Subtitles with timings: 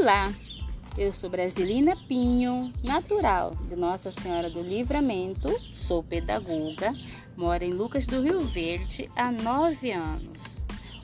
[0.00, 0.32] Olá,
[0.96, 6.92] eu sou Brasilina Pinho, natural de Nossa Senhora do Livramento, sou pedagoga,
[7.36, 10.58] moro em Lucas do Rio Verde há nove anos.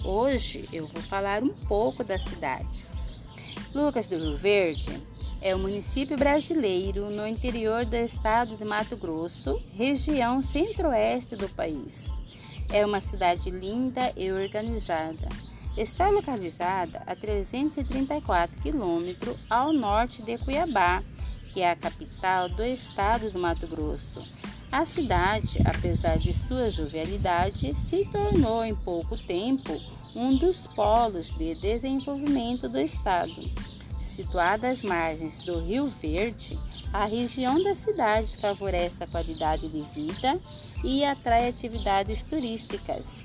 [0.04, 2.86] Hoje eu vou falar um pouco da cidade.
[3.74, 5.02] Lucas do Rio Verde
[5.42, 12.08] é um município brasileiro no interior do estado de Mato Grosso, região centro-oeste do país.
[12.72, 15.28] É uma cidade linda e organizada
[15.76, 21.02] Está localizada a 334 quilômetros ao norte de Cuiabá,
[21.52, 24.22] que é a capital do estado do Mato Grosso.
[24.70, 29.72] A cidade, apesar de sua jovialidade, se tornou em pouco tempo
[30.14, 33.34] um dos polos de desenvolvimento do estado.
[34.00, 36.56] Situada às margens do Rio Verde,
[36.92, 40.40] a região da cidade favorece a qualidade de vida
[40.84, 43.24] e atrai atividades turísticas.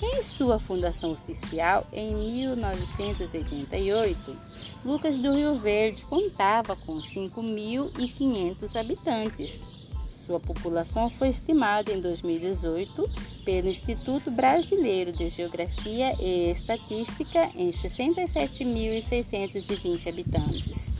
[0.00, 4.36] Em sua fundação oficial, em 1988,
[4.84, 9.62] Lucas do Rio Verde contava com 5.500 habitantes.
[10.10, 13.10] Sua população foi estimada em 2018
[13.42, 20.92] pelo Instituto Brasileiro de Geografia e Estatística em 67.620 habitantes,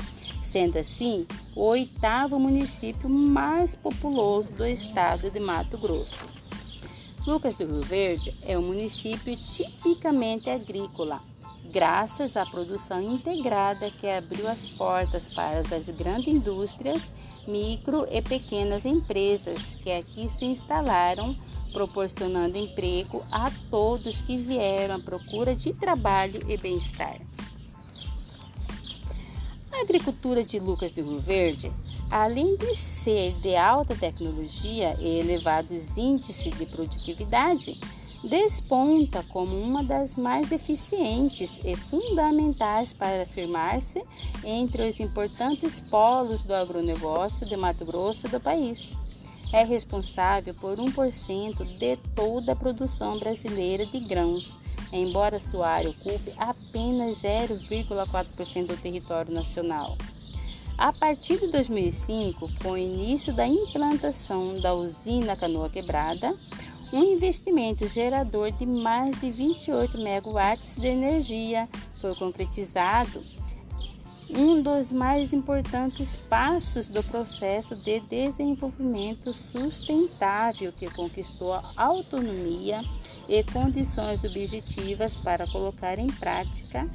[0.43, 6.46] sendo assim o oitavo município mais populoso do estado de Mato Grosso.
[7.27, 11.21] Lucas do Rio Verde é um município tipicamente agrícola,
[11.73, 17.13] graças à produção integrada que abriu as portas para as grandes indústrias,
[17.45, 21.37] micro e pequenas empresas que aqui se instalaram,
[21.73, 27.21] proporcionando emprego a todos que vieram à procura de trabalho e bem-estar.
[29.73, 31.73] A agricultura de Lucas do Rio Verde,
[32.11, 37.79] além de ser de alta tecnologia e elevados índices de produtividade,
[38.23, 44.03] desponta como uma das mais eficientes e fundamentais para afirmar-se
[44.45, 48.99] entre os importantes polos do agronegócio de Mato Grosso do país.
[49.53, 54.59] É responsável por 1% de toda a produção brasileira de grãos
[54.93, 59.97] embora sua área ocupe apenas 0,4% do território nacional.
[60.79, 66.35] A partir de 2005, com o início da implantação da usina Canoa Quebrada,
[66.93, 71.67] um investimento gerador de mais de 28 megawatts de energia
[71.99, 73.25] foi concretizado
[74.29, 82.83] um dos mais importantes passos do processo de desenvolvimento sustentável que conquistou a autonomia
[83.27, 86.87] e condições objetivas para colocar em prática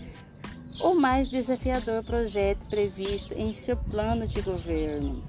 [0.80, 5.24] o mais desafiador projeto previsto em seu plano de governo.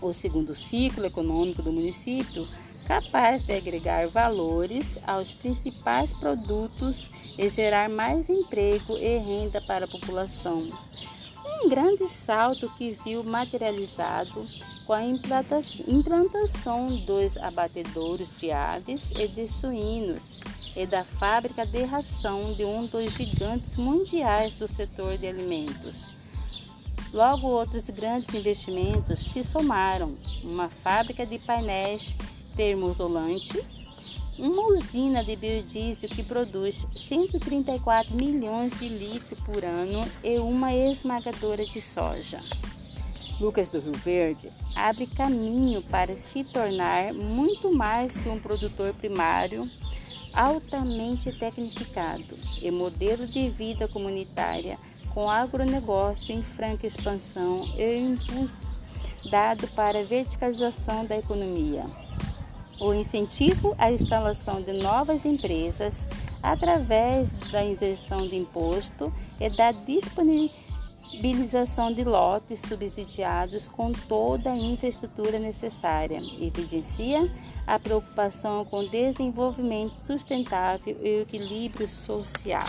[0.00, 2.46] O segundo ciclo econômico do município,
[2.86, 9.88] capaz de agregar valores aos principais produtos e gerar mais emprego e renda para a
[9.88, 10.66] população
[11.64, 14.44] um grande salto que viu materializado
[14.86, 20.40] com a implantação dos abatedouros de aves e de suínos
[20.76, 26.08] e da fábrica de ração de um dos gigantes mundiais do setor de alimentos.
[27.12, 32.14] Logo, outros grandes investimentos se somaram: uma fábrica de painéis
[32.56, 33.84] termoisolantes,
[34.38, 41.64] uma usina de biodiesel que produz 134 milhões de litros por ano e uma esmagadora
[41.64, 42.40] de soja.
[43.40, 49.68] Lucas do Rio Verde abre caminho para se tornar muito mais que um produtor primário
[50.34, 54.78] altamente tecnificado e modelo de vida comunitária
[55.12, 58.74] com agronegócio em franca expansão e impulso
[59.30, 61.84] dado para a verticalização da economia.
[62.80, 66.08] O incentivo à instalação de novas empresas
[66.42, 69.72] através da inserção de imposto e da
[71.14, 77.30] disponibilização de lotes subsidiados com toda a infraestrutura necessária, evidencia
[77.66, 82.66] a preocupação com desenvolvimento sustentável e equilíbrio social.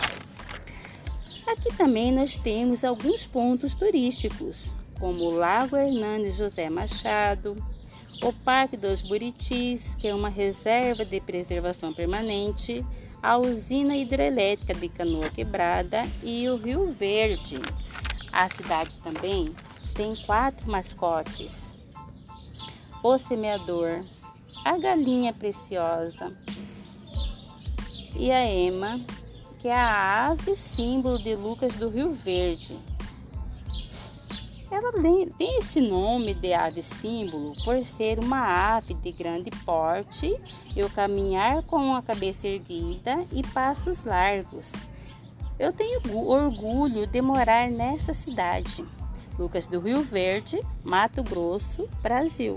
[1.46, 7.56] Aqui também nós temos alguns pontos turísticos, como o Lago Hernandes José Machado,
[8.22, 12.84] o Parque dos Buritis, que é uma reserva de preservação permanente,
[13.22, 17.60] a usina hidrelétrica de Canoa Quebrada e o Rio Verde.
[18.32, 19.54] A cidade também
[19.94, 21.74] tem quatro mascotes:
[23.02, 24.04] o semeador,
[24.64, 26.36] a galinha preciosa
[28.14, 29.00] e a ema,
[29.58, 32.78] que é a ave símbolo de Lucas do Rio Verde.
[34.70, 34.92] Ela
[35.38, 40.34] tem esse nome de ave símbolo por ser uma ave de grande porte
[40.74, 44.72] e o caminhar com a cabeça erguida e passos largos.
[45.58, 48.84] Eu tenho orgulho de morar nessa cidade.
[49.38, 52.54] Lucas do Rio Verde, Mato Grosso, Brasil.